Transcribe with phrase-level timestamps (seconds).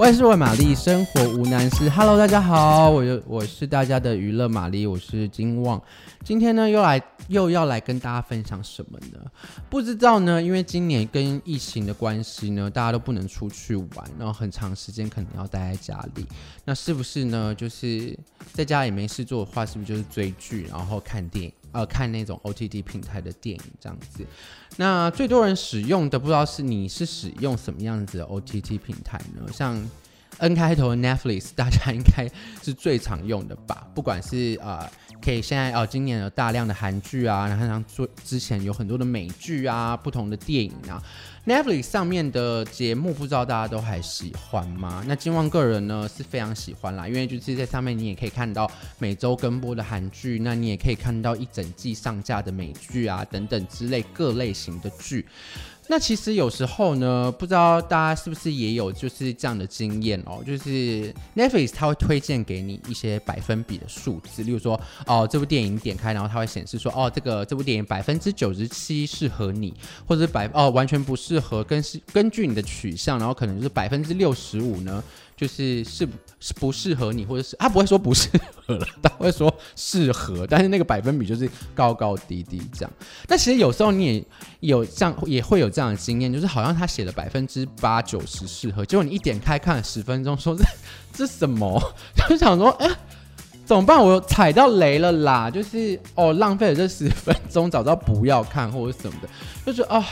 [0.00, 1.86] 万事问玛丽，生活无难事。
[1.90, 5.78] Hello，大家好，我我是大家的娱乐玛丽，我是金旺。
[6.24, 6.98] 今天呢，又来
[7.28, 9.18] 又要来跟大家分享什么呢？
[9.68, 16.24] 不知道呢，因为今年跟疫情的关系呢，大家都不能出去玩，然后很长时间可能要待在家里。
[16.64, 17.54] 那是不是呢？
[17.54, 18.18] 就是
[18.54, 21.52] 在家也没事做的话，是不是就是追剧，然后看电影？
[21.72, 24.26] 呃，看那种 OTT 平台的电影这样子，
[24.76, 29.42] 那最多人使用的不知道是你是使用什么样子的 OTT 平台呢？
[29.52, 29.80] 像
[30.40, 32.28] N 开头的 Netflix， 大家应该
[32.62, 33.86] 是最常用的吧？
[33.94, 34.88] 不管是呃。
[35.22, 40.96] 可以，现在哦，今年有大量的韩剧啊，然后像做之前有很多的美剧啊，不同的电影啊
[41.46, 45.04] ，Netflix 上面的节目，不知道大家都还喜欢吗？
[45.06, 55.26] 那金旺个人呢是非常喜欢啦，因为就是在上面你也可以看到每周更播的韩剧，那你也可以看到一整季上架的美剧啊，等等之类各类型的剧。
[55.90, 69.74] 那其实有时候呢，不知道大家是不是也有就是这样的经验哦，就是 Netflix 它会推荐给你一些百分比的数字，例如说哦，这部电影点开，然后它会显示说哦，这个这部电影百分之九十七适合你，
[70.06, 75.02] 或者百哦完全不适合，根是根据你的取向，然后可能就是百分之六十五呢。
[75.36, 76.06] 就是是
[76.38, 78.28] 是不适合你，或者是他不会说不适
[78.66, 82.92] 合了，他会说适合，但是那个百分比就是高高低低这样。
[83.26, 84.16] 但其实有时候你
[84.60, 90.62] 也有像，也会有这这样的经验，就是好像他写了百分之八九十适合，结果你一点开看了十分钟，说这
[91.10, 91.82] 这什么？
[92.28, 92.86] 就想说，哎、
[93.64, 93.98] 怎么办？
[93.98, 95.50] 我踩到雷了啦！
[95.50, 99.28] 就是哦，浪费了这十分钟，早知道不要看或者什么的，
[99.64, 100.06] 就是啊。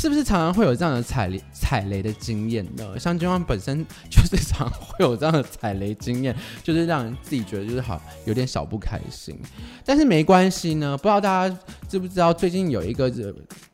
[0.00, 2.98] 是不是常常会有这样的踩雷踩雷的经验呢？
[2.98, 6.34] 像金旺本身就是常会有这样的踩雷经验，
[6.64, 9.38] 就是让人自己觉得就是好有点小不开心。
[9.84, 13.10] 但是没关系呢，不知道大家知不知道，最近有一个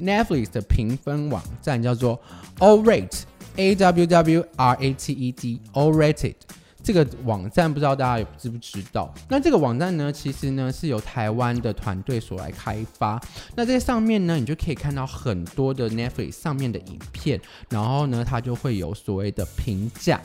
[0.00, 2.20] Netflix 的评分网站叫做
[2.58, 6.34] Awwrated，A W W R A T E D，Awwrated。
[6.86, 9.12] 这个网站不知道大家有知不知道？
[9.28, 13.20] 那这个网站呢，其实呢是由台湾的团队所来开发。
[13.56, 17.40] 那在上面呢，你就可以看到很多的 Netflix 上面的影片，
[17.70, 20.20] 然后呢，它就会有所谓的评价。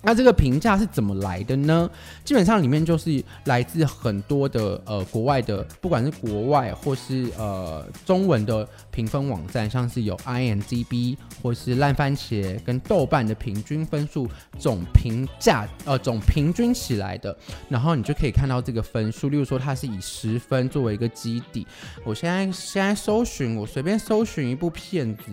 [0.00, 1.90] 那这个评价是怎么来的呢？
[2.24, 17.36] 基本上里面就是来自很多的呃国外的，不管是国外或是呃中文的评分网站，像是有 IMDB 或是烂番茄跟豆瓣的平均分数总评价呃总平均起来的，
[17.68, 19.28] 然后你就可以看到这个分数。
[19.28, 21.66] 例如说它是以十分作为一个基底，
[22.04, 25.24] 我现在现在搜寻，我随便搜寻一部片子，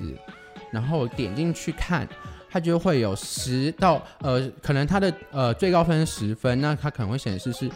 [0.71, 2.07] 然后点进去看。
[2.55, 7.69] 它就会有十到呃，可能它的呃最高分十分，那它可能会显示是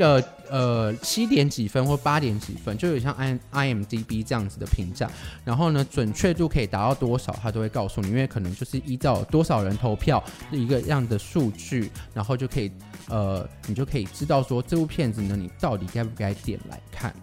[0.00, 5.10] 呃呃七点几分或八点几分，就有像 I IMDB 这样子的评价。
[5.44, 12.72] 然后呢，准确度可以达到多少，它都会告诉你，因为可能就是依照多少人投票的一个样的数据，然后就可以
[13.10, 17.14] 呃，你就可以知道说这部片子呢，你到底该不该点来看。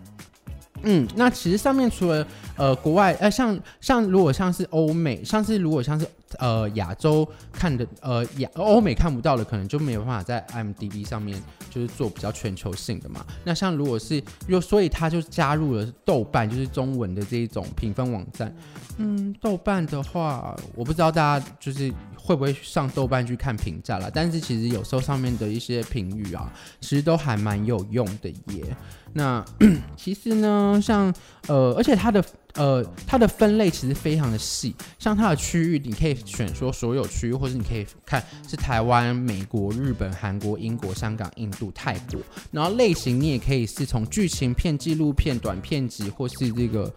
[0.84, 2.26] 嗯，那其实上面除了
[2.60, 6.06] 呃国外，呃像像如果像是欧美，像是如果像是
[6.38, 13.26] 呃亚洲看的，呃亚欧美看不到的，可能就没有办法在 m d b 上面就是做比较全球性的嘛。
[13.46, 18.54] 那像如果是又所以他就加入了豆瓣，就是中文的这一种评分网站。
[18.98, 28.76] 嗯，豆瓣的话，我不知道大家就是会不会上豆瓣去看评价啦，但是其实有时候上面的一些评语啊，其实都还蛮有用的耶。
[29.14, 29.44] 那
[29.96, 31.14] 其实呢，像
[31.48, 32.22] 呃，而且它的
[32.60, 42.20] 呃，它的分类其实非常的细，像它的区域，你可以选说所有区域，或者你可以看是台湾、美国、日本、韩国、英国、香港、印度、泰国，
[42.52, 46.94] 然后类型你也可以是从剧情片、纪录片、短片集，或是这个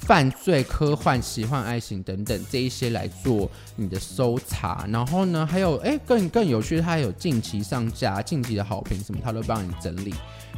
[0.00, 4.86] 犯罪、科幻、奇幻、爱情等等这一些来做你的搜查。
[4.90, 10.14] 然后呢，还有哎，更更有趣，它有近期上架、近期的好评什么，它都帮你整理。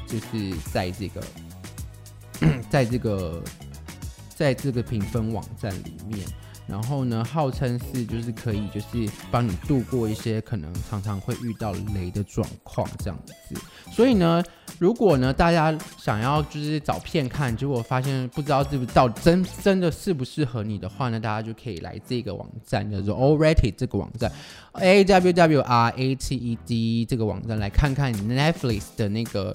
[0.06, 1.22] 就是在这个，
[2.68, 3.42] 在这个，
[4.34, 6.26] 在这个评分网站里面，
[6.66, 13.54] 然后呢，号称是就是可以就是帮你度过一些可能常常会遇到雷的状况这样子。
[13.92, 14.42] 所以呢，
[14.78, 24.32] 如果呢大家想要就是找片看，结果发现不知道是不是到真真的适不适合你的话呢，大家就可以来这个网站叫做 Awwrated 这个网站
[24.72, 29.54] ，A W W R A T E D 这个网站来看看你 Netflix 的那个。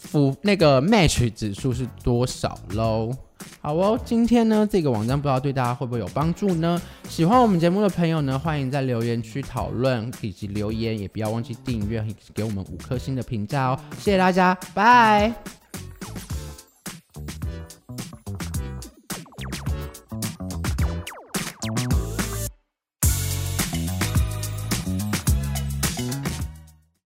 [0.00, 3.12] 符那个 match 指数是多少喽？
[3.62, 6.80] 好哦，今天呢这个网站不知道对大家会不会有帮助呢？
[7.08, 12.04] 喜欢我们节目的朋友呢，欢迎在留言区讨论以及留言，也不要忘记订阅
[12.34, 13.80] 给我们五颗星的评价哦。
[13.98, 15.32] 谢谢大家，拜。